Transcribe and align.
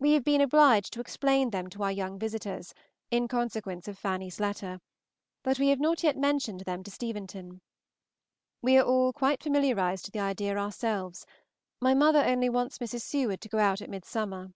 We 0.00 0.14
have 0.14 0.24
been 0.24 0.40
obliged 0.40 0.92
to 0.94 1.00
explain 1.00 1.50
them 1.50 1.70
to 1.70 1.84
our 1.84 1.92
young 1.92 2.18
visitors, 2.18 2.74
in 3.12 3.28
consequence 3.28 3.86
of 3.86 3.96
Fanny's 3.96 4.40
letter, 4.40 4.80
but 5.44 5.60
we 5.60 5.68
have 5.68 5.78
not 5.78 6.02
yet 6.02 6.16
mentioned 6.16 6.62
them 6.62 6.82
to 6.82 6.90
Steventon. 6.90 7.60
We 8.60 8.76
are 8.76 8.82
all 8.84 9.12
quite 9.12 9.40
familiarized 9.40 10.06
to 10.06 10.10
the 10.10 10.18
idea 10.18 10.56
ourselves; 10.56 11.26
my 11.80 11.94
mother 11.94 12.24
only 12.24 12.48
wants 12.48 12.78
Mrs. 12.78 13.02
Seward 13.02 13.40
to 13.42 13.48
go 13.48 13.58
out 13.58 13.80
at 13.80 13.88
midsummer. 13.88 14.48